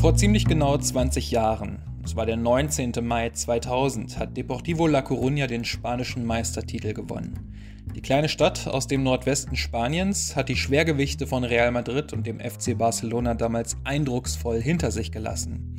[0.00, 2.92] Vor ziemlich genau 20 Jahren, es war der 19.
[3.02, 7.52] Mai 2000, hat Deportivo La Coruña den spanischen Meistertitel gewonnen.
[7.96, 12.38] Die kleine Stadt aus dem Nordwesten Spaniens hat die Schwergewichte von Real Madrid und dem
[12.38, 15.74] FC Barcelona damals eindrucksvoll hinter sich gelassen.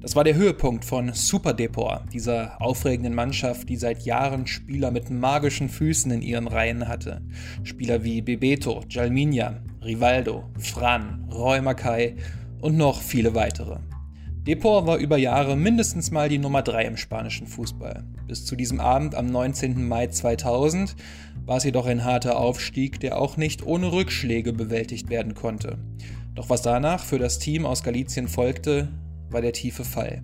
[0.00, 5.08] Das war der Höhepunkt von Super Depor, dieser aufregenden Mannschaft, die seit Jahren Spieler mit
[5.08, 7.22] magischen Füßen in ihren Reihen hatte.
[7.62, 12.16] Spieler wie Bebeto, Jalminia, Rivaldo, Fran, Roy Mackay
[12.62, 13.80] und noch viele weitere.
[14.46, 18.02] Depor war über Jahre mindestens mal die Nummer 3 im spanischen Fußball.
[18.26, 19.86] Bis zu diesem Abend am 19.
[19.86, 20.96] Mai 2000
[21.44, 25.78] war es jedoch ein harter Aufstieg, der auch nicht ohne Rückschläge bewältigt werden konnte.
[26.34, 28.88] Doch was danach für das Team aus Galizien folgte,
[29.28, 30.22] war der tiefe Fall.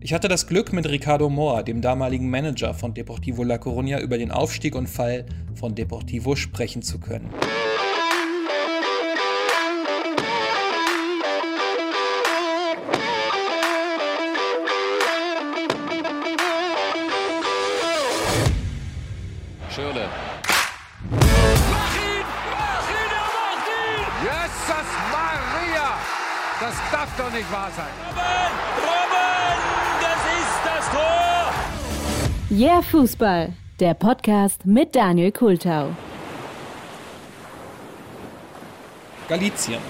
[0.00, 4.18] Ich hatte das Glück, mit Ricardo Moa, dem damaligen Manager von Deportivo La Coruña, über
[4.18, 7.30] den Aufstieg und Fall von Deportivo sprechen zu können.
[27.46, 27.86] Nicht wahr sein.
[28.08, 28.52] Robben!
[28.82, 29.58] Robben!
[30.00, 31.52] Das ist das Tor!
[32.50, 35.90] Yeah Fußball, der Podcast mit Daniel Kultau.
[39.28, 39.80] Galizien,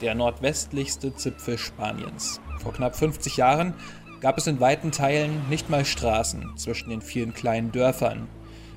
[0.00, 2.40] der nordwestlichste Zipfel Spaniens.
[2.62, 3.74] Vor knapp 50 Jahren
[4.20, 8.28] gab es in weiten Teilen nicht mal Straßen zwischen den vielen kleinen Dörfern.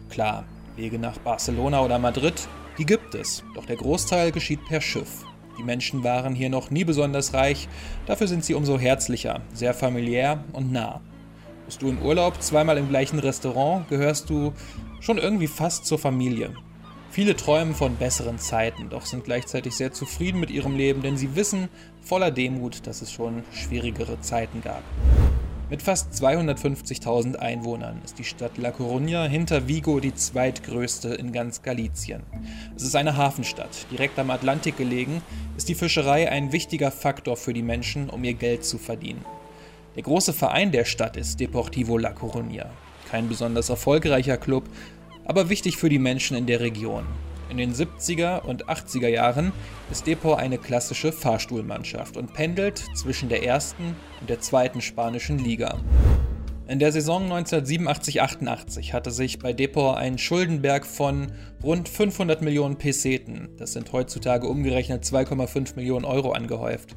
[0.09, 0.45] Klar,
[0.76, 5.26] Wege nach Barcelona oder Madrid, die gibt es, doch der Großteil geschieht per Schiff.
[5.60, 7.68] Die Menschen waren hier noch nie besonders reich,
[8.06, 11.02] dafür sind sie umso herzlicher, sehr familiär und nah.
[11.66, 14.54] Bist du im Urlaub zweimal im gleichen Restaurant, gehörst du
[15.02, 16.54] schon irgendwie fast zur Familie.
[17.12, 21.36] Viele träumen von besseren Zeiten, doch sind gleichzeitig sehr zufrieden mit ihrem Leben, denn sie
[21.36, 21.68] wissen
[22.02, 24.84] voller Demut, dass es schon schwierigere Zeiten gab.
[25.70, 31.61] Mit fast 250.000 Einwohnern ist die Stadt La Coruña hinter Vigo die zweitgrößte in ganz
[31.61, 32.23] Galizien.
[32.76, 33.86] Es ist eine Hafenstadt.
[33.92, 35.21] Direkt am Atlantik gelegen
[35.58, 39.23] ist die Fischerei ein wichtiger Faktor für die Menschen, um ihr Geld zu verdienen.
[39.95, 42.65] Der große Verein der Stadt ist Deportivo La Coruña.
[43.11, 44.64] Kein besonders erfolgreicher Club,
[45.23, 47.05] aber wichtig für die Menschen in der Region.
[47.49, 49.52] In den 70er und 80er Jahren
[49.89, 55.80] ist Depor eine klassische Fahrstuhlmannschaft und pendelt zwischen der ersten und der zweiten spanischen Liga.
[56.70, 61.32] In der Saison 1987-88 hatte sich bei Depor ein Schuldenberg von
[61.64, 66.96] rund 500 Millionen Peseten, das sind heutzutage umgerechnet 2,5 Millionen Euro, angehäuft.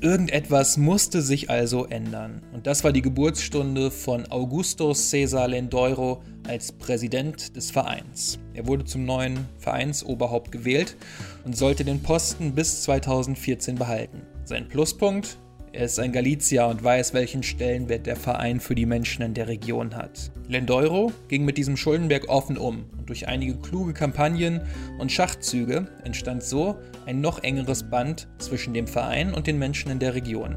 [0.00, 2.40] Irgendetwas musste sich also ändern.
[2.52, 8.38] Und das war die Geburtsstunde von Augusto César Lendoiro als Präsident des Vereins.
[8.54, 10.96] Er wurde zum neuen Vereinsoberhaupt gewählt
[11.44, 14.22] und sollte den Posten bis 2014 behalten.
[14.44, 15.36] Sein Pluspunkt?
[15.72, 19.46] Er ist ein Galizier und weiß, welchen Stellenwert der Verein für die Menschen in der
[19.46, 20.32] Region hat.
[20.48, 24.62] Lendoiro ging mit diesem Schuldenberg offen um und durch einige kluge Kampagnen
[24.98, 26.76] und Schachzüge entstand so
[27.06, 30.56] ein noch engeres Band zwischen dem Verein und den Menschen in der Region.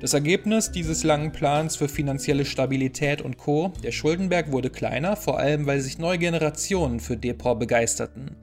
[0.00, 3.72] Das Ergebnis dieses langen Plans für finanzielle Stabilität und Co.
[3.82, 8.36] Der Schuldenberg wurde kleiner, vor allem weil sich neue Generationen für Depor begeisterten.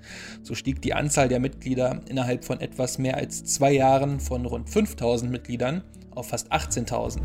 [0.44, 4.70] So stieg die Anzahl der Mitglieder innerhalb von etwas mehr als zwei Jahren von rund
[4.70, 5.82] 5000 Mitgliedern
[6.14, 7.20] auf fast 18.000.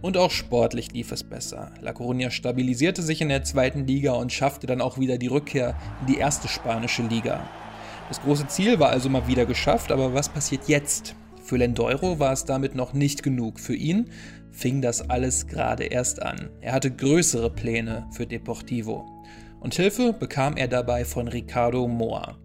[0.00, 1.72] Und auch sportlich lief es besser.
[1.80, 5.76] La Coruña stabilisierte sich in der zweiten Liga und schaffte dann auch wieder die Rückkehr
[6.02, 7.48] in die erste spanische Liga.
[8.08, 11.16] Das große Ziel war also mal wieder geschafft, aber was passiert jetzt?
[11.42, 13.58] Für Lendoiro war es damit noch nicht genug.
[13.58, 14.10] Für ihn
[14.50, 16.50] fing das alles gerade erst an.
[16.60, 19.04] Er hatte größere Pläne für Deportivo.
[19.60, 22.36] Und Hilfe bekam er dabei von Ricardo Moa.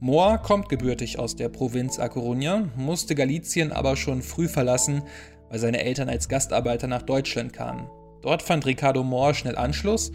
[0.00, 5.02] Moa kommt gebürtig aus der Provinz A Coruña, musste Galizien aber schon früh verlassen,
[5.48, 7.88] weil seine Eltern als Gastarbeiter nach Deutschland kamen.
[8.20, 10.10] Dort fand Ricardo Moa schnell Anschluss,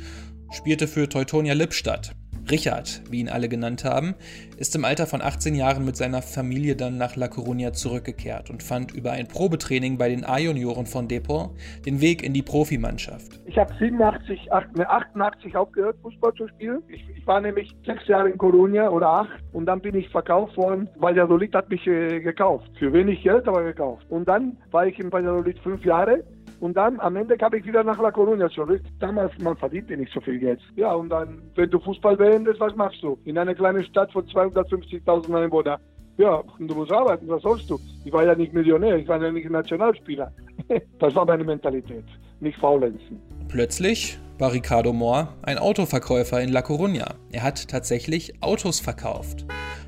[0.51, 2.16] spielte für Teutonia Lippstadt.
[2.49, 4.15] Richard, wie ihn alle genannt haben,
[4.57, 8.63] ist im Alter von 18 Jahren mit seiner Familie dann nach La Coruña zurückgekehrt und
[8.63, 11.53] fand über ein Probetraining bei den A-Junioren von Depor
[11.85, 13.39] den Weg in die Profimannschaft.
[13.45, 16.81] Ich habe 87, 88 aufgehört, Fußball zu spielen.
[16.87, 20.55] Ich, ich, war nämlich sechs Jahre in Coruña oder acht und dann bin ich verkauft
[20.55, 20.87] worden.
[20.97, 22.69] Valladolid hat mich äh, gekauft.
[22.79, 24.05] Für wenig Geld, aber gekauft.
[24.09, 26.23] Und dann war ich in Valladolid fünf Jahre
[26.59, 28.81] und dann am Ende kam ich wieder nach La Coruña zurück.
[28.99, 30.59] Damals, man verdiente nicht so viel Geld.
[30.75, 33.17] Ja, und dann, wenn du Fußball beendest, was machst du?
[33.25, 35.79] In einer kleinen Stadt von 250.000 Einwohnern.
[36.17, 37.79] Ja, du musst arbeiten, was sollst du?
[38.03, 40.31] Ich war ja nicht Millionär, ich war ja nicht Nationalspieler.
[40.99, 42.05] das war meine Mentalität,
[42.39, 43.21] nicht faulenzen.
[43.49, 47.13] Plötzlich war Ricardo Mohr ein Autoverkäufer in La Coruña.
[47.31, 49.45] Er hat tatsächlich Autos verkauft.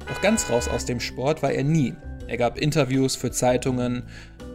[0.08, 1.94] Doch ganz raus aus dem Sport war er nie.
[2.30, 4.04] Er gab Interviews für Zeitungen,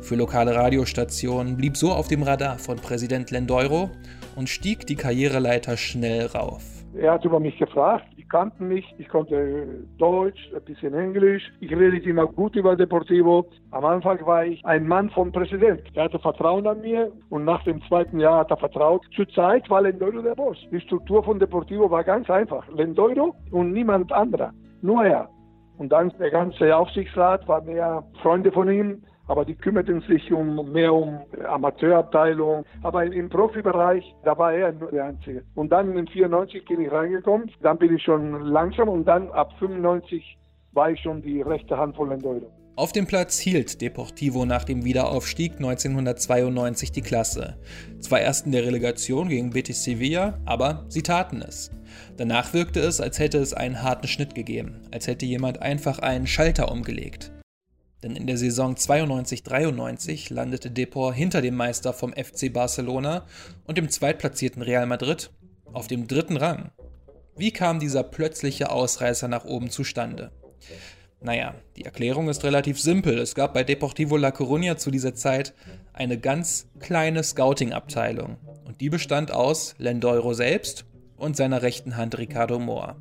[0.01, 3.91] für lokale Radiostationen, blieb so auf dem Radar von Präsident Lendoiro
[4.37, 6.63] und stieg die Karriereleiter schnell rauf.
[6.97, 9.67] Er hat über mich gefragt, die kannten mich, ich konnte
[9.99, 13.47] Deutsch, ein bisschen Englisch, ich redete immer gut über Deportivo.
[13.73, 15.83] Am Anfang war ich ein Mann vom Präsident.
[15.95, 19.03] Er hatte Vertrauen an mir und nach dem zweiten Jahr hat er vertraut.
[19.17, 20.59] Zurzeit war Lendoiro der Boss.
[20.71, 22.69] Die Struktur von Deportivo war ganz einfach.
[22.69, 25.29] Lendoiro und niemand anderer, nur er.
[25.79, 30.73] Und dann der ganze Aufsichtsrat war mehr Freunde von ihm aber die kümmerten sich um
[30.73, 32.65] mehr um Amateurabteilung.
[32.83, 35.45] Aber im Profibereich, da war er nur der Einzige.
[35.55, 39.53] Und dann in 94 bin ich reingekommen, dann bin ich schon langsam und dann ab
[39.59, 40.39] 95
[40.73, 42.51] war ich schon die rechte Hand von Lendoiro.
[42.77, 47.57] Auf dem Platz hielt Deportivo nach dem Wiederaufstieg 1992 die Klasse.
[48.01, 51.71] Zwar erst in der Relegation gegen Betis Sevilla, aber sie taten es.
[52.17, 56.27] Danach wirkte es, als hätte es einen harten Schnitt gegeben, als hätte jemand einfach einen
[56.27, 57.31] Schalter umgelegt.
[58.03, 63.25] Denn in der Saison 92-93 landete Depor hinter dem Meister vom FC Barcelona
[63.67, 65.31] und dem zweitplatzierten Real Madrid
[65.73, 66.73] auf dem dritten Rang.
[67.37, 70.33] Wie kam dieser plötzliche Ausreißer nach oben zustande?
[71.25, 73.17] Naja, die Erklärung ist relativ simpel.
[73.17, 75.55] Es gab bei Deportivo La Coruña zu dieser Zeit
[75.95, 78.37] eine ganz kleine Scouting-Abteilung.
[78.67, 80.85] Und die bestand aus Lendoiro selbst
[81.17, 82.97] und seiner rechten Hand Ricardo Mohr.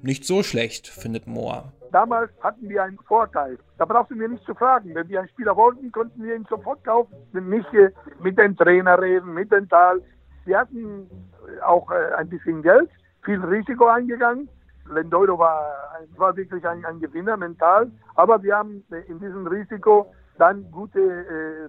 [0.00, 1.74] Nicht so schlecht, findet Mohr.
[1.92, 3.58] Damals hatten wir einen Vorteil.
[3.76, 4.94] Da brauchst du mir nicht zu fragen.
[4.94, 7.14] Wenn wir einen Spieler wollten, konnten wir ihn sofort kaufen.
[7.34, 7.68] Nicht
[8.22, 10.00] mit dem Trainer reden, mit dem Tal.
[10.46, 11.06] Wir hatten
[11.66, 12.88] auch äh, ein bisschen Geld,
[13.24, 14.48] viel Risiko eingegangen.
[14.92, 15.62] Lendoiro war,
[16.16, 17.90] war wirklich ein, ein Gewinner mental.
[18.14, 21.68] Aber wir haben in diesem Risiko dann gute äh,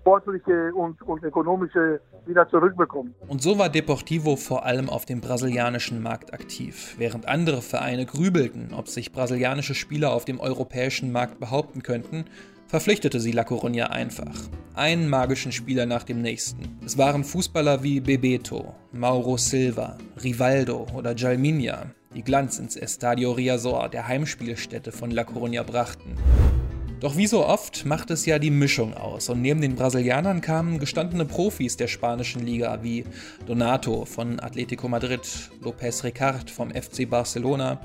[0.00, 3.14] sportliche und, und ökonomische wieder zurückbekommen.
[3.28, 6.94] Und so war Deportivo vor allem auf dem brasilianischen Markt aktiv.
[6.98, 12.26] Während andere Vereine grübelten, ob sich brasilianische Spieler auf dem europäischen Markt behaupten könnten,
[12.66, 14.36] verpflichtete sie La Coruña einfach.
[14.74, 16.78] Einen magischen Spieler nach dem nächsten.
[16.84, 23.88] Es waren Fußballer wie Bebeto, Mauro Silva, Rivaldo oder Jalminha, die Glanz ins Estadio Riazor,
[23.88, 26.16] der Heimspielstätte von La Coruña, brachten.
[27.00, 30.80] Doch wie so oft macht es ja die Mischung aus und neben den Brasilianern kamen
[30.80, 33.04] gestandene Profis der spanischen Liga wie
[33.46, 35.22] Donato von Atletico Madrid,
[35.62, 37.78] López Ricard vom FC Barcelona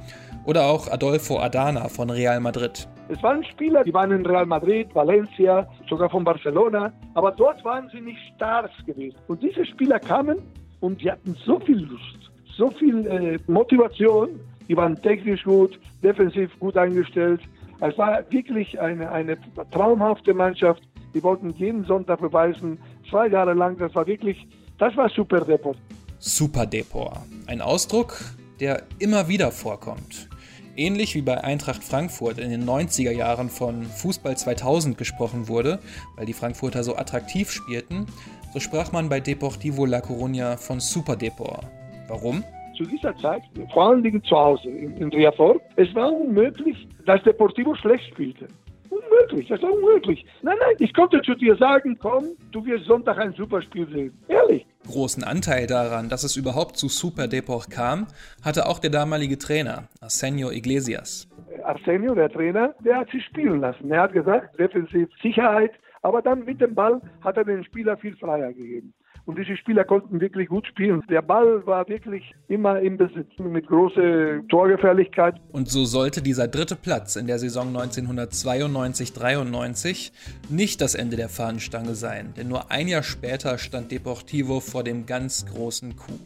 [0.44, 2.88] oder auch Adolfo Adana von Real Madrid.
[3.10, 7.88] Es waren Spieler, die waren in Real Madrid, Valencia, sogar von Barcelona, aber dort waren
[7.94, 9.18] sie nicht Stars gewesen.
[9.27, 10.39] Und diese Spieler kamen
[10.80, 16.50] und die hatten so viel Lust, so viel äh, Motivation, die waren technisch gut, defensiv
[16.60, 17.42] gut eingestellt
[17.81, 19.38] es war wirklich eine, eine
[19.72, 20.81] traumhafte Mannschaft.
[21.13, 22.78] Die wollten jeden Sonntag beweisen,
[23.10, 24.48] zwei Jahre lang, das war wirklich,
[24.78, 25.78] das war Super Depot.
[26.19, 27.12] Super Depot,
[27.48, 28.18] ein Ausdruck,
[28.60, 30.30] der immer wieder vorkommt.
[30.75, 35.80] Ähnlich wie bei Eintracht Frankfurt in den 90er Jahren von Fußball 2000 gesprochen wurde,
[36.18, 38.08] weil die Frankfurter so attraktiv spielten,
[38.54, 41.60] so sprach man bei Deportivo La Coruña von Super Depot.
[42.07, 42.44] Warum?
[42.75, 43.44] zu dieser Zeit,
[43.74, 48.48] vor allen Dingen zu Hause in, in Riazor, es war unmöglich, dass Deportivo schlecht spielte.
[48.90, 50.25] Unmöglich, das war unmöglich.
[50.42, 54.18] Nein, nein, ich konnte zu dir sagen, komm, du wirst Sonntag ein Superspiel sehen.
[54.28, 54.66] Ehrlich.
[54.88, 58.08] Großen Anteil daran, dass es überhaupt zu Super Deport kam,
[58.44, 61.28] hatte auch der damalige Trainer, Arsenio Iglesias.
[61.63, 63.90] Arsenio, der Trainer, der hat sich spielen lassen.
[63.92, 65.72] Er hat gesagt, defensiv Sicherheit,
[66.04, 68.94] aber dann mit dem Ball hat er den Spieler viel freier gegeben.
[69.25, 71.01] Und diese Spieler konnten wirklich gut spielen.
[71.10, 75.34] Der Ball war wirklich immer im Besitz mit großer Torgefährlichkeit.
[75.51, 80.12] Und so sollte dieser dritte Platz in der Saison 1992-93
[80.50, 85.08] nicht das Ende der Fahnenstange sein, denn nur ein Jahr später stand Deportivo vor dem
[85.08, 86.20] ganz großen Coup.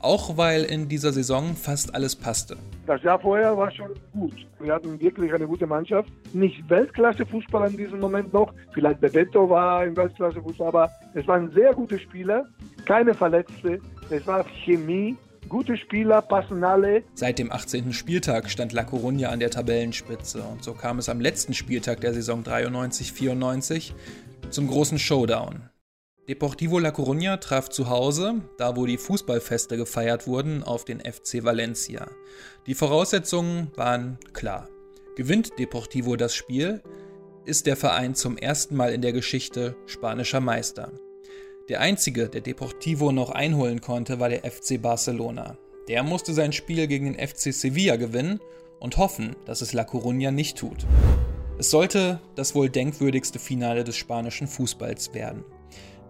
[0.00, 2.56] Auch weil in dieser Saison fast alles passte.
[2.86, 4.34] Das Jahr vorher war schon gut.
[4.60, 6.08] Wir hatten wirklich eine gute Mannschaft.
[6.32, 8.52] Nicht Weltklasse-Fußball in diesem Moment noch.
[8.72, 12.46] Vielleicht Bebeto war ein Weltklasse-Fußball, aber es waren sehr gute Spieler,
[12.84, 13.80] keine Verletzte.
[14.10, 15.16] Es war Chemie.
[15.48, 17.04] Gute Spieler passen alle.
[17.14, 17.92] Seit dem 18.
[17.92, 22.12] Spieltag stand La Coruña an der Tabellenspitze und so kam es am letzten Spieltag der
[22.12, 23.92] Saison 93-94
[24.50, 25.68] zum großen Showdown.
[26.28, 31.44] Deportivo La Coruña traf zu Hause, da wo die Fußballfeste gefeiert wurden, auf den FC
[31.44, 32.10] Valencia.
[32.66, 34.68] Die Voraussetzungen waren klar.
[35.14, 36.82] Gewinnt Deportivo das Spiel,
[37.44, 40.90] ist der Verein zum ersten Mal in der Geschichte spanischer Meister.
[41.68, 45.56] Der einzige, der Deportivo noch einholen konnte, war der FC Barcelona.
[45.86, 48.40] Der musste sein Spiel gegen den FC Sevilla gewinnen
[48.80, 50.86] und hoffen, dass es La Coruña nicht tut.
[51.56, 55.44] Es sollte das wohl denkwürdigste Finale des spanischen Fußballs werden.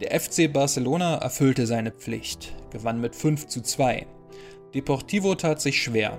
[0.01, 4.07] Der FC Barcelona erfüllte seine Pflicht, gewann mit 5 zu 2.
[4.75, 6.19] Deportivo tat sich schwer.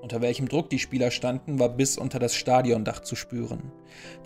[0.00, 3.72] Unter welchem Druck die Spieler standen, war bis unter das Stadiondach zu spüren.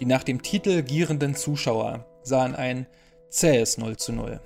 [0.00, 2.86] Die nach dem Titel gierenden Zuschauer sahen ein
[3.30, 4.38] zähes 0 zu 0.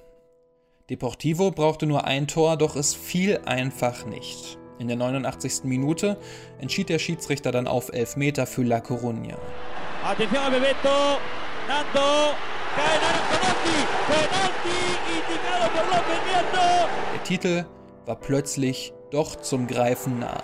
[0.88, 4.58] Deportivo brauchte nur ein Tor, doch es fiel einfach nicht.
[4.78, 5.64] In der 89.
[5.64, 6.16] Minute
[6.60, 9.36] entschied der Schiedsrichter dann auf Elfmeter für La Coruña.
[10.04, 11.18] Atención Bebeto,
[11.66, 12.34] Nando,
[17.14, 17.64] Der Titel
[18.06, 20.42] war plötzlich doch zum Greifen nah.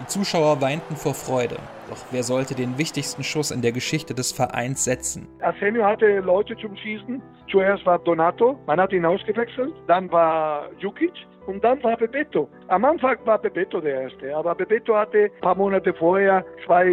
[0.00, 1.56] Die Zuschauer weinten vor Freude.
[1.88, 5.28] Doch wer sollte den wichtigsten Schuss in der Geschichte des Vereins setzen?
[5.40, 7.22] Arsenio hatte Leute zum Schießen.
[7.50, 9.72] Zuerst war Donato, man hat ihn ausgewechselt.
[9.86, 11.12] Dann war Jukic
[11.46, 12.48] und dann war Bebeto.
[12.68, 16.86] Am Anfang war Bebeto der Erste, aber Bebeto hatte ein paar Monate vorher zwei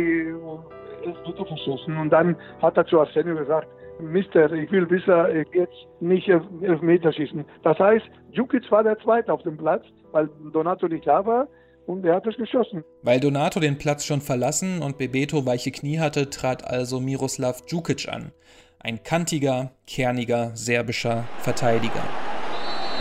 [1.04, 3.68] Elfmeter verschossen und dann hat er zu Arsenio gesagt,
[4.00, 7.46] Mister, ich will wissen, jetzt nicht Elfmeter schießen.
[7.64, 11.48] Das heißt, Jukic war der Zweite auf dem Platz, weil Donato nicht da war
[11.86, 12.84] und er hat es geschossen.
[13.04, 18.08] Weil Donato den Platz schon verlassen und Bebeto weiche Knie hatte, trat also Miroslav Djukic
[18.08, 18.32] an.
[18.80, 22.04] Ein kantiger, kerniger, serbischer Verteidiger.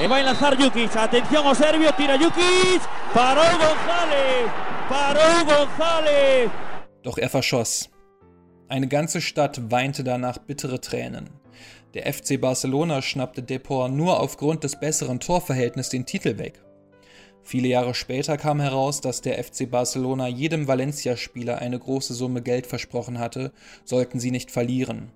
[0.00, 0.94] Le va a enlazar Jukic.
[0.96, 2.82] Atención, o Serbio, tira Jukic.
[3.12, 4.48] Paró González.
[4.88, 6.50] Paró González.
[7.02, 7.90] Doch er verschoss.
[8.70, 11.30] Eine ganze Stadt weinte danach bittere Tränen.
[11.94, 16.62] Der FC Barcelona schnappte Depor nur aufgrund des besseren Torverhältnisses den Titel weg.
[17.42, 22.66] Viele Jahre später kam heraus, dass der FC Barcelona jedem Valencia-Spieler eine große Summe Geld
[22.66, 23.52] versprochen hatte,
[23.84, 25.12] sollten sie nicht verlieren.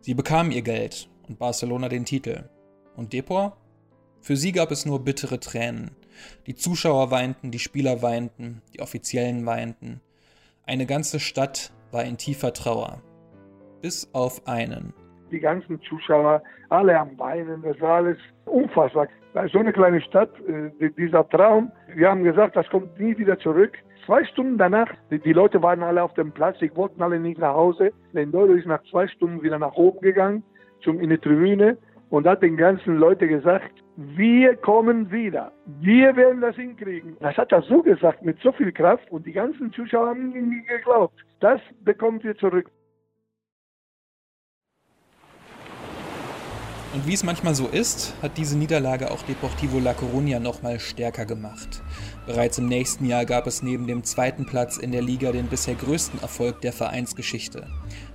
[0.00, 2.48] Sie bekamen ihr Geld und Barcelona den Titel.
[2.96, 3.58] Und Depor?
[4.22, 5.90] Für sie gab es nur bittere Tränen.
[6.46, 10.00] Die Zuschauer weinten, die Spieler weinten, die Offiziellen weinten.
[10.64, 13.00] Eine ganze Stadt war in tiefer Trauer.
[13.80, 14.92] Bis auf einen.
[15.30, 19.08] Die ganzen Zuschauer, alle am Weinen, das war alles unfassbar.
[19.50, 23.72] So eine kleine Stadt, äh, dieser Traum, wir haben gesagt, das kommt nie wieder zurück.
[24.04, 27.54] Zwei Stunden danach, die Leute waren alle auf dem Platz, sie wollten alle nicht nach
[27.54, 27.92] Hause.
[28.12, 30.42] Lendoro ist nach zwei Stunden wieder nach oben gegangen,
[30.84, 31.78] in die Tribüne
[32.10, 35.52] und hat den ganzen Leuten gesagt, wir kommen wieder.
[35.80, 37.16] Wir werden das hinkriegen.
[37.20, 40.64] Das hat er so gesagt, mit so viel Kraft und die ganzen Zuschauer haben ihm
[40.66, 41.14] geglaubt.
[41.40, 42.70] Das bekommt ihr zurück.
[46.94, 51.24] Und wie es manchmal so ist, hat diese Niederlage auch Deportivo La Coruña nochmal stärker
[51.24, 51.82] gemacht.
[52.26, 55.74] Bereits im nächsten Jahr gab es neben dem zweiten Platz in der Liga den bisher
[55.74, 57.66] größten Erfolg der Vereinsgeschichte.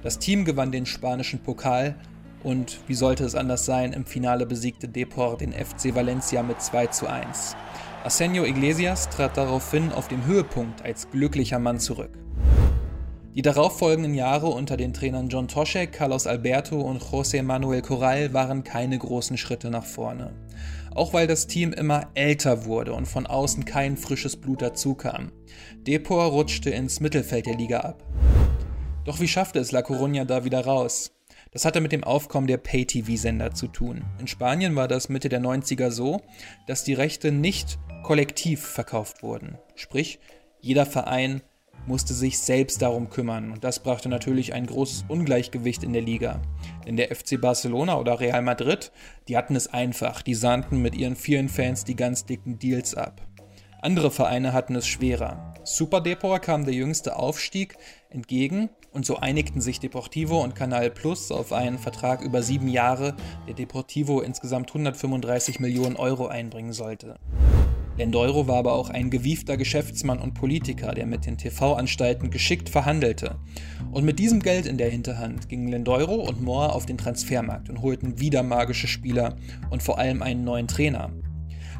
[0.04, 1.96] Das Team gewann den spanischen Pokal
[2.44, 6.88] und wie sollte es anders sein, im Finale besiegte Depor den FC Valencia mit 2
[6.88, 7.56] zu 1.
[8.04, 12.12] Arsenio Iglesias trat daraufhin auf dem Höhepunkt als glücklicher Mann zurück.
[13.38, 18.64] Die darauffolgenden Jahre unter den Trainern John Toschek, Carlos Alberto und José Manuel Corral waren
[18.64, 20.34] keine großen Schritte nach vorne.
[20.96, 25.32] Auch weil das Team immer älter wurde und von außen kein frisches Blut dazukam.
[25.86, 28.04] Depor rutschte ins Mittelfeld der Liga ab.
[29.06, 31.17] Doch wie schaffte es La Coruña da wieder raus?
[31.58, 34.06] Das hatte mit dem Aufkommen der Pay-TV-Sender zu tun.
[34.20, 36.22] In Spanien war das Mitte der 90er so,
[36.68, 39.58] dass die Rechte nicht kollektiv verkauft wurden.
[39.74, 40.20] Sprich,
[40.62, 41.42] jeder Verein
[41.88, 46.44] musste sich selbst darum kümmern und das brachte natürlich ein großes Ungleichgewicht in der Liga.
[46.86, 48.92] Denn der FC Barcelona oder Real Madrid,
[49.28, 53.20] die hatten es einfach, die sahnten mit ihren vielen Fans die ganz dicken Deals ab.
[53.82, 55.54] Andere Vereine hatten es schwerer.
[55.64, 57.78] Super Depor kam der jüngste Aufstieg
[58.18, 63.16] entgegen und so einigten sich Deportivo und Canal Plus auf einen Vertrag über sieben Jahre,
[63.48, 67.16] der Deportivo insgesamt 135 Millionen Euro einbringen sollte.
[67.98, 73.40] Lendeuro war aber auch ein gewiefter Geschäftsmann und Politiker, der mit den TV-Anstalten geschickt verhandelte.
[73.92, 77.82] Und mit diesem Geld in der Hinterhand gingen Lendeuro und Moore auf den Transfermarkt und
[77.82, 79.36] holten wieder magische Spieler
[79.72, 81.12] und vor allem einen neuen Trainer.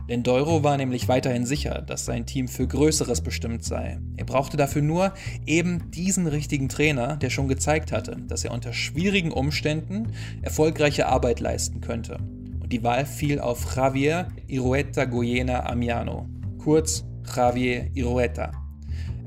[0.08, 4.00] Lendeuro war nämlich weiterhin sicher, dass sein Team für Größeres bestimmt sei.
[4.16, 5.14] Er brauchte dafür nur
[5.46, 11.42] eben diesen richtigen Trainer, der schon gezeigt hatte, dass er unter schwierigen Umständen erfolgreiche Arbeit
[11.42, 12.20] leisten könnte
[12.68, 18.67] und die Wahl fiel auf Javier Irueta Goyena Amiano, kurz Javier Irueta.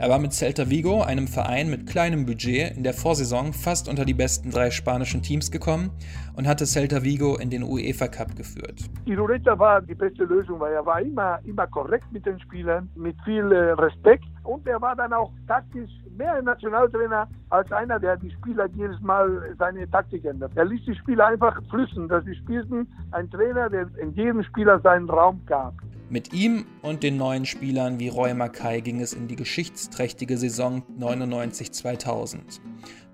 [0.01, 4.07] Er war mit Celta Vigo, einem Verein mit kleinem Budget, in der Vorsaison fast unter
[4.07, 5.91] die besten drei spanischen Teams gekommen
[6.35, 8.89] und hatte Celta Vigo in den UEFA Cup geführt.
[9.05, 13.15] Irureta war die beste Lösung, weil er war immer, immer korrekt mit den Spielern, mit
[13.27, 18.17] viel äh, Respekt und er war dann auch taktisch mehr ein Nationaltrainer als einer, der
[18.17, 20.53] die Spieler jedes Mal seine Taktik ändert.
[20.55, 22.89] Er ließ die Spieler einfach flüssen, dass sie spielten.
[23.11, 25.75] Ein Trainer, der in jedem Spieler seinen Raum gab.
[26.13, 30.83] Mit ihm und den neuen Spielern wie Roy Mackay ging es in die geschichtsträchtige Saison
[30.99, 32.59] 99-2000.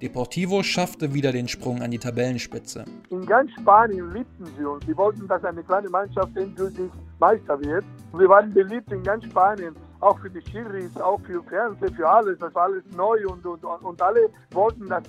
[0.01, 2.87] Deportivo schaffte wieder den Sprung an die Tabellenspitze.
[3.11, 4.87] In ganz Spanien liebten sie uns.
[4.87, 7.85] Sie wollten, dass eine kleine Mannschaft endgültig Meister wird.
[8.15, 9.77] Wir waren beliebt in ganz Spanien.
[10.01, 12.39] auch für die Schiris, auch für Fernsehen, für alles.
[12.39, 15.03] Das war alles neu und, und, und alle wollten, dass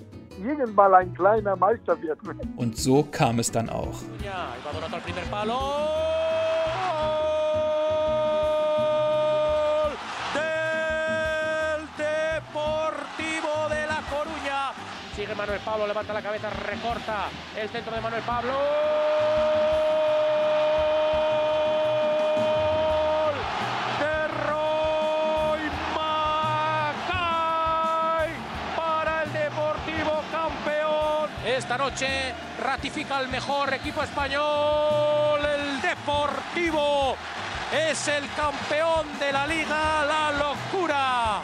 [0.46, 2.20] irgendwann ein kleiner Meister wird.
[2.58, 4.02] Und so kam es dann auch.
[4.24, 4.50] Ya,
[15.36, 18.54] Manuel Pablo, levanta la cabeza, recorta el centro de Manuel Pablo.
[22.36, 23.36] ¡Gol
[24.00, 25.60] de Roy
[27.06, 28.32] Mackay
[28.76, 31.30] para el Deportivo campeón.
[31.46, 37.16] Esta noche ratifica el mejor equipo español, el Deportivo.
[37.74, 41.42] Es el campeón de la liga, la locura.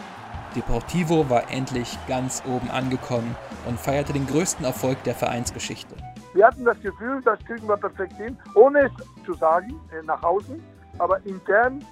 [0.55, 3.35] Deportivo war endlich ganz oben angekommen
[3.67, 5.95] und feierte den größten Erfolg der Vereinsgeschichte.
[6.33, 10.21] Wir hatten das Gefühl, das kriegen wir perfekt hin, ohne es zu sagen, äh, nach
[10.23, 10.61] außen.
[10.97, 11.83] Aber intern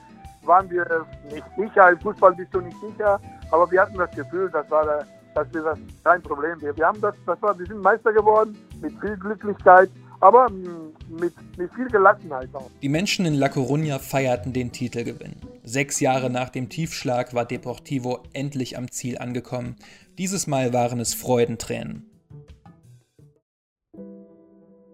[0.44, 1.92] waren wir nicht sicher.
[1.92, 3.20] Im Fußball bist du nicht sicher.
[3.52, 6.62] Aber wir hatten das Gefühl, das war dass wir das kein Problem.
[6.62, 9.90] Wir, wir haben das, das war, wir sind Meister geworden mit viel Glücklichkeit,
[10.20, 10.70] aber mh,
[11.20, 12.70] mit, mit viel Gelassenheit auch.
[12.82, 15.36] Die Menschen in La Coruña feierten den Titelgewinn.
[15.64, 19.76] Sechs Jahre nach dem Tiefschlag war Deportivo endlich am Ziel angekommen.
[20.18, 22.10] Dieses Mal waren es Freudentränen.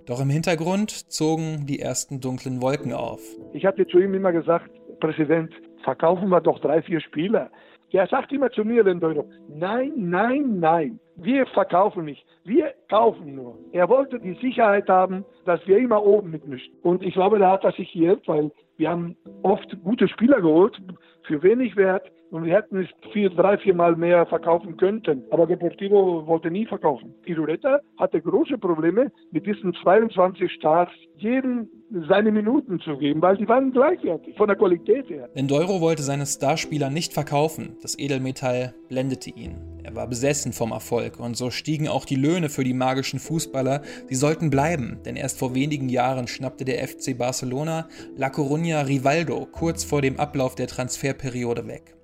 [0.05, 3.21] Doch im Hintergrund zogen die ersten dunklen Wolken auf.
[3.53, 4.69] Ich hatte zu ihm immer gesagt,
[5.00, 7.50] Präsident, verkaufen wir doch drei, vier Spieler.
[7.93, 13.57] Der sagt immer zu mir, Lendoiro, nein, nein, nein, wir verkaufen nicht, wir kaufen nur.
[13.71, 16.74] Er wollte die Sicherheit haben, dass wir immer oben mitmischen.
[16.83, 20.79] Und ich glaube, da hat er sich geirrt, weil wir haben oft gute Spieler geholt,
[21.24, 25.24] für wenig Wert, und wir hätten es vier, drei, vier Mal mehr verkaufen könnten.
[25.31, 27.13] Aber Deportivo wollte nie verkaufen.
[27.25, 31.69] Irureta hatte große Probleme mit diesen 22 Stars, jedem
[32.07, 35.29] seine Minuten zu geben, weil die waren gleichwertig von der Qualität her.
[35.34, 37.77] Lendoiro wollte seine Starspieler nicht verkaufen.
[37.81, 39.55] Das Edelmetall blendete ihn.
[39.84, 43.84] Er war besessen vom Erfolg und so stiegen auch die Löhne für die magischen Fußballer.
[44.10, 49.47] Sie sollten bleiben, denn erst vor wenigen Jahren schnappte der FC Barcelona La Coruña Rivaldo
[49.49, 51.96] kurz vor dem Ablauf der Transferperiode weg.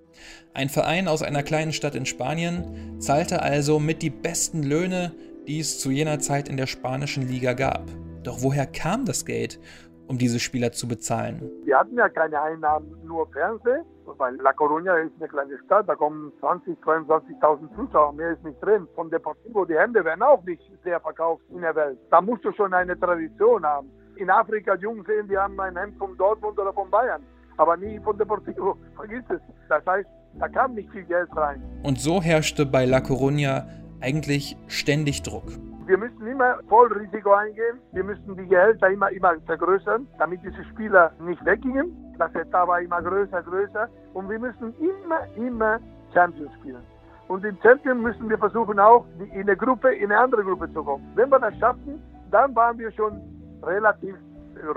[0.55, 5.11] Ein Verein aus einer kleinen Stadt in Spanien zahlte also mit die besten Löhne,
[5.47, 7.81] die es zu jener Zeit in der spanischen Liga gab.
[8.23, 9.59] Doch woher kam das Geld,
[10.07, 11.49] um diese Spieler zu bezahlen?
[11.65, 15.95] Wir hatten ja keine Einnahmen, nur Fernsehen, weil La Coruña ist eine kleine Stadt, da
[15.95, 18.87] kommen 20, 22.000 Zuschauer, mehr ist nicht drin.
[18.93, 21.97] Von Deportivo, die Hände werden auch nicht sehr verkauft in der Welt.
[22.11, 23.89] Da musst du schon eine Tradition haben.
[24.17, 27.23] In Afrika, Jungen sehen, die haben ein Hemd von Dortmund oder von Bayern,
[27.57, 28.77] aber nie von Deportivo.
[28.95, 29.41] Vergiss es.
[29.67, 30.07] Das heißt,
[30.39, 31.61] da kam nicht viel Geld rein.
[31.83, 33.65] Und so herrschte bei La Coruña
[34.01, 35.45] eigentlich ständig Druck.
[35.85, 37.77] Wir müssen immer voll Risiko eingehen.
[37.91, 41.91] Wir müssen die Gehälter immer, immer vergrößern, damit diese Spieler nicht weggingen.
[42.17, 43.89] Das Etat war immer größer, größer.
[44.13, 45.79] Und wir müssen immer, immer
[46.13, 46.83] Champions spielen.
[47.27, 50.83] Und im Champions müssen wir versuchen auch, in eine Gruppe, in eine andere Gruppe zu
[50.83, 51.03] kommen.
[51.15, 53.21] Wenn wir das schaffen, dann waren wir schon
[53.63, 54.15] relativ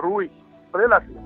[0.03, 0.31] ruhig.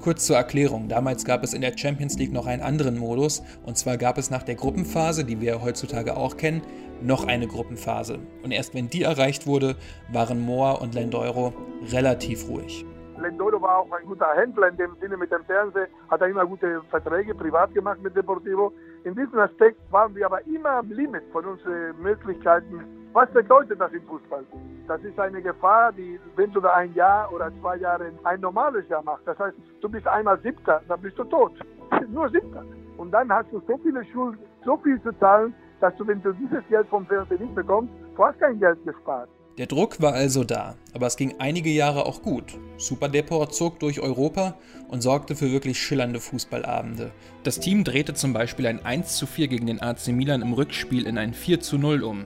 [0.03, 3.77] Kurz zur Erklärung, damals gab es in der Champions League noch einen anderen Modus, und
[3.77, 6.63] zwar gab es nach der Gruppenphase, die wir heutzutage auch kennen,
[7.03, 8.19] noch eine Gruppenphase.
[8.43, 9.77] Und erst wenn die erreicht wurde,
[10.13, 11.53] waren Moa und Lendoiro
[11.93, 12.85] relativ ruhig.
[13.21, 16.47] Lendoiro war auch ein guter Händler in dem Sinne mit dem Fernsehen, hat er immer
[16.47, 18.73] gute Verträge privat gemacht mit Deportivo.
[19.05, 23.00] In diesem Aspekt waren wir aber immer am Limit von unseren Möglichkeiten.
[23.13, 24.45] Was bedeutet das im Fußball?
[24.87, 28.89] Das ist eine Gefahr, die, wenn du da ein Jahr oder zwei Jahre ein normales
[28.89, 31.53] Jahr machst, das heißt, du bist einmal Siebter, dann bist du tot.
[32.09, 32.65] Nur Siebter.
[32.97, 36.33] Und dann hast du so viele Schulden, so viel zu zahlen, dass du, wenn du
[36.35, 39.29] dieses Geld vom Fernsehen nicht bekommst, du hast kein Geld gespart.
[39.59, 42.59] Der Druck war also da, aber es ging einige Jahre auch gut.
[42.77, 44.55] Super Depor zog durch Europa
[44.89, 47.11] und sorgte für wirklich schillernde Fußballabende.
[47.43, 51.07] Das Team drehte zum Beispiel ein 1 zu 4 gegen den AC Milan im Rückspiel
[51.07, 52.25] in ein 4 zu 0 um.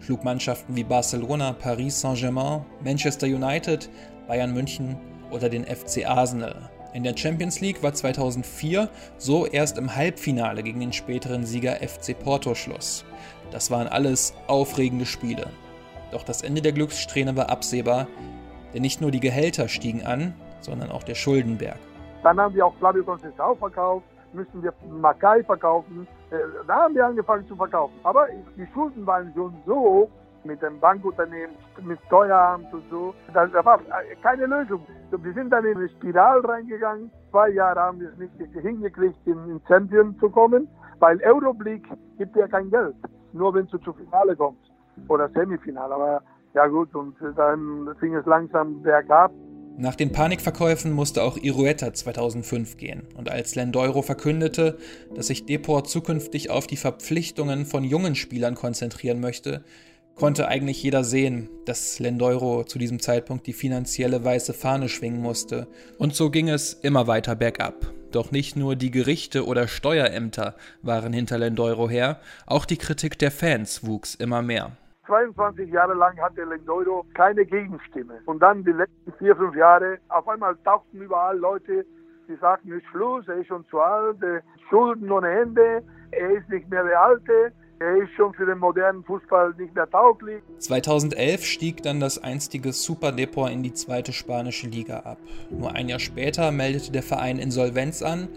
[0.00, 3.90] Schlug Mannschaften wie Barcelona, Paris Saint-Germain, Manchester United,
[4.26, 4.96] Bayern München
[5.30, 6.70] oder den FC Arsenal.
[6.92, 12.18] In der Champions League war 2004 so erst im Halbfinale gegen den späteren Sieger FC
[12.18, 13.04] Porto Schluss.
[13.52, 15.46] Das waren alles aufregende Spiele.
[16.10, 18.08] Doch das Ende der Glückssträhne war absehbar,
[18.74, 21.78] denn nicht nur die Gehälter stiegen an, sondern auch der Schuldenberg.
[22.22, 26.06] Dann haben wir auch Flavio Conceição verkauft, müssen wir Makai verkaufen.
[26.30, 27.94] Äh, Da haben wir angefangen zu verkaufen.
[28.02, 30.10] Aber die Schulden waren schon so hoch
[30.44, 33.14] mit dem Bankunternehmen, mit Steueramt und so.
[33.34, 33.80] Da, war
[34.22, 34.86] keine Lösung.
[35.10, 37.10] Wir sind dann in eine Spirale reingegangen.
[37.30, 42.48] Zwei Jahre haben wir es nicht hingekriegt, in, Champion zu kommen, weil Euroblick gibt ja
[42.48, 42.96] kein Geld.
[43.32, 44.72] Nur wenn du zu Finale kommst
[45.08, 45.94] oder Semifinale.
[45.94, 46.22] Aber
[46.54, 49.30] ja gut, und dann fing es langsam bergab.
[49.80, 53.04] Nach den Panikverkäufen musste auch Irueta 2005 gehen.
[53.16, 54.76] Und als Lendeuro verkündete,
[55.14, 59.64] dass sich Depor zukünftig auf die Verpflichtungen von jungen Spielern konzentrieren möchte,
[60.16, 65.66] konnte eigentlich jeder sehen, dass Lendeuro zu diesem Zeitpunkt die finanzielle weiße Fahne schwingen musste.
[65.96, 67.90] Und so ging es immer weiter bergab.
[68.10, 73.30] Doch nicht nur die Gerichte oder Steuerämter waren hinter Lendeuro her, auch die Kritik der
[73.30, 74.76] Fans wuchs immer mehr.
[75.10, 78.20] 22 Jahre lang hatte Lendoiro keine Gegenstimme.
[78.26, 81.84] Und dann die letzten vier, fünf Jahre, auf einmal tauchten überall Leute,
[82.28, 84.18] die sagten, ist Schluss, er ist schon zu alt,
[84.68, 89.02] Schulden ohne Ende, er ist nicht mehr der Alte, er ist schon für den modernen
[89.02, 90.44] Fußball nicht mehr tauglich.
[90.58, 95.18] 2011 stieg dann das einstige Super Depot in die zweite spanische Liga ab.
[95.50, 98.28] Nur ein Jahr später meldete der Verein Insolvenz an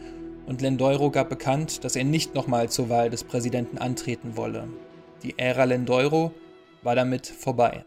[0.47, 4.69] und Lendeuro gab bekannt, dass er nicht nochmal zur Wahl des Präsidenten antreten wolle.
[5.21, 6.31] Die Ära Lendeuro
[6.83, 7.85] war damit vorbei.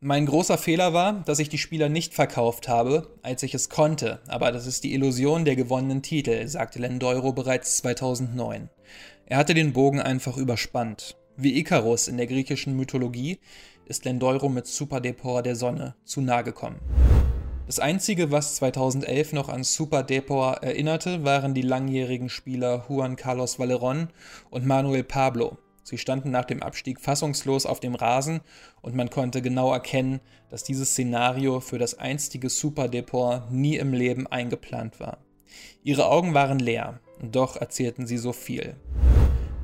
[0.00, 4.20] Mein großer Fehler war, dass ich die Spieler nicht verkauft habe, als ich es konnte,
[4.28, 8.70] aber das ist die Illusion der gewonnenen Titel, sagte Lendeuro bereits 2009.
[9.26, 11.16] Er hatte den Bogen einfach überspannt.
[11.36, 13.40] Wie Ikarus in der griechischen Mythologie
[13.86, 16.78] ist Lendeuro mit Super Depor der Sonne zu nahe gekommen.
[17.66, 23.58] Das Einzige, was 2011 noch an Super Depor erinnerte, waren die langjährigen Spieler Juan Carlos
[23.58, 24.10] Valeron
[24.50, 28.42] und Manuel Pablo, Sie standen nach dem Abstieg fassungslos auf dem Rasen
[28.82, 30.20] und man konnte genau erkennen,
[30.50, 35.16] dass dieses Szenario für das einstige Superdepot nie im Leben eingeplant war.
[35.82, 38.76] Ihre Augen waren leer, doch erzählten sie so viel.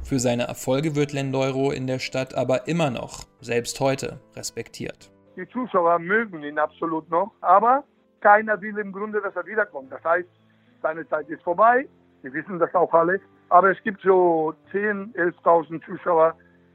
[0.03, 5.13] Für seine Erfolge wird Lendeuro in der Stadt aber immer noch, selbst heute, respektiert.
[5.37, 7.85] Die Zuschauer mögen ihn absolut noch, aber
[8.23, 9.93] keiner will im Grunde, dass er wiederkommt.
[9.93, 10.29] Das heißt,
[10.81, 11.87] seine Zeit ist vorbei.
[12.23, 13.21] Sie wissen das auch alle.
[13.49, 16.35] Aber es gibt so 10.000, 11.000 Zuschauer,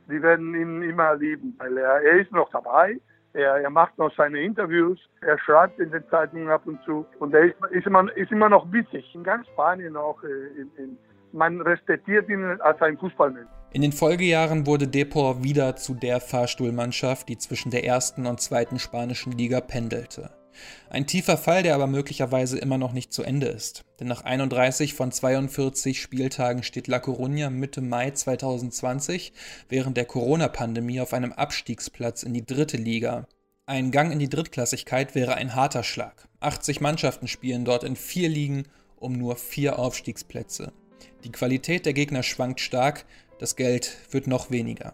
[0.10, 3.00] die werden ihn immer lieben, weil er, er ist noch dabei.
[3.34, 7.34] Er, er, macht noch seine Interviews, er schreibt in den Zeitungen ab und zu und
[7.34, 9.06] er ist, ist, immer, ist immer noch witzig.
[9.14, 10.22] In ganz Spanien auch.
[10.24, 10.98] Äh, in, in,
[11.32, 13.48] man respektiert ihn als ein Fußballmensch.
[13.72, 18.80] In den Folgejahren wurde Depor wieder zu der Fahrstuhlmannschaft, die zwischen der ersten und zweiten
[18.80, 20.32] spanischen Liga pendelte.
[20.90, 23.84] Ein tiefer Fall, der aber möglicherweise immer noch nicht zu Ende ist.
[24.00, 29.34] Denn nach 31 von 42 Spieltagen steht La Coruña Mitte Mai 2020
[29.70, 33.28] während der Corona-Pandemie auf einem Abstiegsplatz in die dritte Liga.
[33.66, 36.28] Ein Gang in die Drittklassigkeit wäre ein harter Schlag.
[36.40, 38.64] 80 Mannschaften spielen dort in vier Ligen
[38.96, 40.74] um nur vier Aufstiegsplätze.
[41.24, 43.06] Die Qualität der Gegner schwankt stark,
[43.40, 44.94] das Geld wird noch weniger.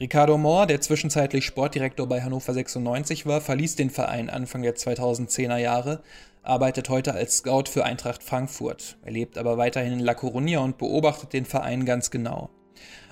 [0.00, 5.56] Ricardo Mohr, der zwischenzeitlich Sportdirektor bei Hannover 96 war, verließ den Verein Anfang der 2010er
[5.56, 6.02] Jahre,
[6.44, 8.96] arbeitet heute als Scout für Eintracht Frankfurt.
[9.02, 12.48] Er lebt aber weiterhin in La Coruña und beobachtet den Verein ganz genau.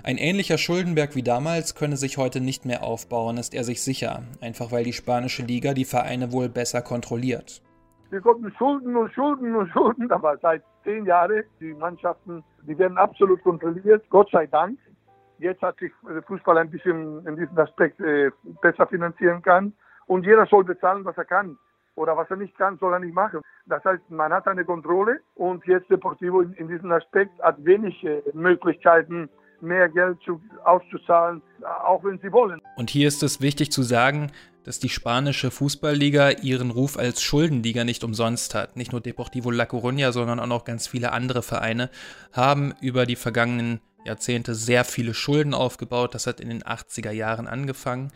[0.04, 4.22] Ein ähnlicher Schuldenberg wie damals könne sich heute nicht mehr aufbauen, ist er sich sicher,
[4.40, 7.62] einfach weil die spanische Liga die Vereine wohl besser kontrolliliert.
[8.10, 12.96] Wir konnten Schulden und Schulden und Schulden, aber seit zehn Jahren, die Mannschaften, die werden
[12.96, 14.78] absolut kontrolliert, Gott sei Dank.
[15.38, 18.30] Jetzt hat sich der Fußball ein bisschen in diesem Aspekt äh,
[18.62, 19.72] besser finanzieren kann.
[20.06, 21.58] Und jeder soll bezahlen, was er kann.
[21.94, 23.40] Oder was er nicht kann, soll er nicht machen.
[23.66, 28.04] Das heißt, man hat eine Kontrolle und jetzt Deportivo in, in diesem Aspekt hat wenig
[28.04, 29.28] äh, Möglichkeiten,
[29.60, 31.42] mehr Geld zu, auszuzahlen,
[31.84, 32.60] auch wenn sie wollen.
[32.76, 34.30] Und hier ist es wichtig zu sagen,
[34.64, 38.76] dass die spanische Fußballliga ihren Ruf als Schuldenliga nicht umsonst hat.
[38.76, 41.88] Nicht nur Deportivo La Coruña, sondern auch noch ganz viele andere Vereine
[42.32, 46.14] haben über die vergangenen Jahrzehnte sehr viele Schulden aufgebaut.
[46.14, 48.12] Das hat in den 80er Jahren angefangen.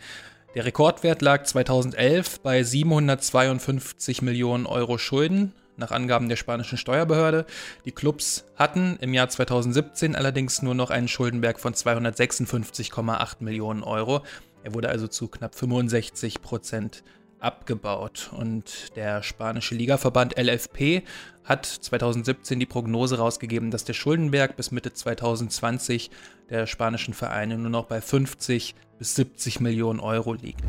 [0.55, 7.46] Der Rekordwert lag 2011 bei 752 Millionen Euro Schulden, nach Angaben der spanischen Steuerbehörde.
[7.85, 14.22] Die Clubs hatten im Jahr 2017 allerdings nur noch einen Schuldenberg von 256,8 Millionen Euro.
[14.64, 17.05] Er wurde also zu knapp 65 Prozent
[17.40, 18.31] abgebaut.
[18.37, 21.03] Und der spanische Ligaverband LFP
[21.44, 26.11] hat 2017 die Prognose rausgegeben, dass der Schuldenberg bis Mitte 2020
[26.48, 30.62] der spanischen Vereine nur noch bei 50 bis 70 Millionen Euro liegt.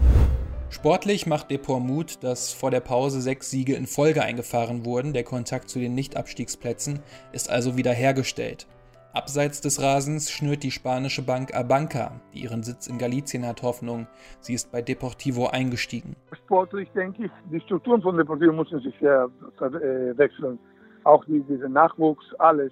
[0.69, 5.11] Sportlich macht Depor Mut, dass vor der Pause sechs Siege in Folge eingefahren wurden.
[5.11, 7.01] Der Kontakt zu den Nicht-Abstiegsplätzen
[7.33, 8.67] ist also wieder hergestellt.
[9.13, 14.07] Abseits des Rasens schnürt die spanische Bank Abanca, die ihren Sitz in Galicien hat, Hoffnung.
[14.39, 16.15] Sie ist bei Deportivo eingestiegen.
[16.45, 20.57] Sportlich denke ich, die Strukturen von Deportivo müssen sich sehr äh, wechseln.
[21.03, 22.71] Auch die, dieser Nachwuchs, alles.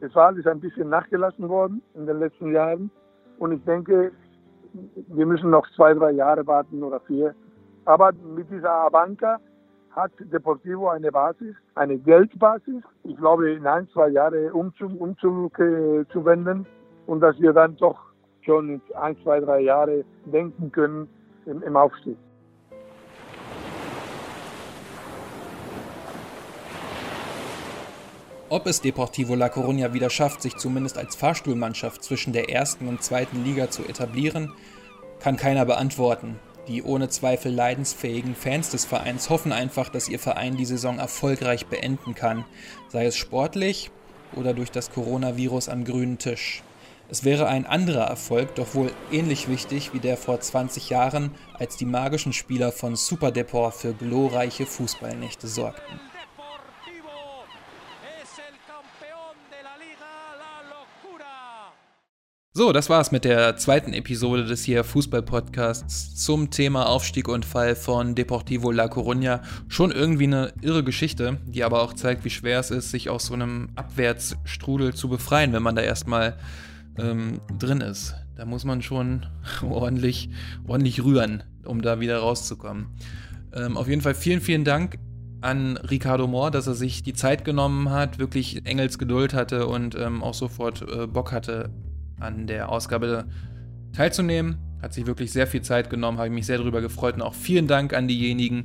[0.00, 2.88] Es war alles ein bisschen nachgelassen worden in den letzten Jahren.
[3.38, 4.12] Und ich denke,
[5.08, 7.34] wir müssen noch zwei, drei Jahre warten oder vier.
[7.86, 9.40] Aber mit dieser Abanca
[9.94, 12.82] hat Deportivo eine Basis, eine Geldbasis.
[13.04, 15.50] Ich glaube, in ein, zwei Jahren umzuwenden umzu,
[17.06, 17.98] und dass wir dann doch
[18.42, 21.08] schon in ein, zwei, drei Jahre denken können
[21.46, 22.16] im, im Aufstieg.
[28.48, 33.02] Ob es Deportivo La Coruña wieder schafft, sich zumindest als Fahrstuhlmannschaft zwischen der ersten und
[33.02, 34.52] zweiten Liga zu etablieren,
[35.20, 36.38] kann keiner beantworten.
[36.68, 41.66] Die ohne Zweifel leidensfähigen Fans des Vereins hoffen einfach, dass ihr Verein die Saison erfolgreich
[41.66, 42.44] beenden kann,
[42.88, 43.90] sei es sportlich
[44.36, 46.62] oder durch das Coronavirus am grünen Tisch.
[47.10, 51.76] Es wäre ein anderer Erfolg, doch wohl ähnlich wichtig wie der vor 20 Jahren, als
[51.76, 56.11] die magischen Spieler von Super Deport für glorreiche Fußballnächte sorgten.
[62.54, 67.74] So, das war's mit der zweiten Episode des hier Fußball-Podcasts zum Thema Aufstieg und Fall
[67.74, 69.40] von Deportivo La Coruña.
[69.68, 73.24] Schon irgendwie eine irre Geschichte, die aber auch zeigt, wie schwer es ist, sich aus
[73.24, 76.36] so einem Abwärtsstrudel zu befreien, wenn man da erstmal
[76.98, 78.16] ähm, drin ist.
[78.36, 79.24] Da muss man schon
[79.62, 80.28] ordentlich,
[80.66, 82.88] ordentlich rühren, um da wieder rauszukommen.
[83.54, 84.98] Ähm, auf jeden Fall vielen, vielen Dank
[85.40, 90.22] an Ricardo Moore, dass er sich die Zeit genommen hat, wirklich Engelsgeduld hatte und ähm,
[90.22, 91.70] auch sofort äh, Bock hatte,
[92.22, 93.26] an der Ausgabe
[93.92, 94.58] teilzunehmen.
[94.80, 97.34] Hat sich wirklich sehr viel Zeit genommen, habe ich mich sehr darüber gefreut und auch
[97.34, 98.64] vielen Dank an diejenigen,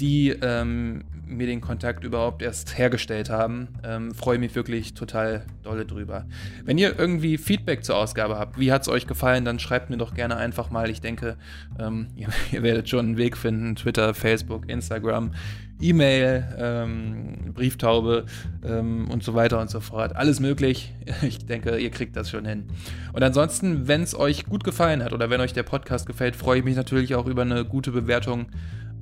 [0.00, 3.68] die ähm, mir den Kontakt überhaupt erst hergestellt haben.
[3.84, 6.26] Ähm, freue mich wirklich total dolle drüber.
[6.64, 9.96] Wenn ihr irgendwie Feedback zur Ausgabe habt, wie hat es euch gefallen, dann schreibt mir
[9.96, 10.90] doch gerne einfach mal.
[10.90, 11.36] Ich denke,
[11.78, 13.76] ähm, ihr, ihr, werdet schon einen Weg finden.
[13.76, 15.32] Twitter, Facebook, Instagram,
[15.80, 18.26] E-Mail, ähm, Brieftaube
[18.64, 20.16] ähm, und so weiter und so fort.
[20.16, 20.94] Alles möglich.
[21.22, 22.68] Ich denke, ihr kriegt das schon hin.
[23.12, 26.60] Und ansonsten, wenn es euch gut gefallen hat oder wenn euch der Podcast gefällt, freue
[26.60, 28.46] ich mich natürlich auch über eine gute Bewertung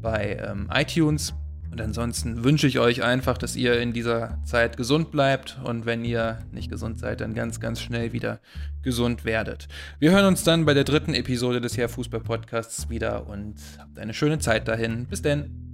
[0.01, 1.35] bei ähm, iTunes.
[1.71, 6.05] Und ansonsten wünsche ich euch einfach, dass ihr in dieser Zeit gesund bleibt und wenn
[6.05, 8.41] ihr nicht gesund seid, dann ganz, ganz schnell wieder
[8.83, 9.69] gesund werdet.
[9.99, 13.99] Wir hören uns dann bei der dritten Episode des Herr Fußball Podcasts wieder und habt
[13.99, 15.07] eine schöne Zeit dahin.
[15.07, 15.67] Bis denn.